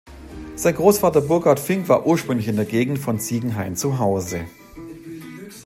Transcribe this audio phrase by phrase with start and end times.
[0.55, 4.47] Sein Großvater Burckhard Finck war ursprünglich in der Gegend von Ziegenhain zu Hause.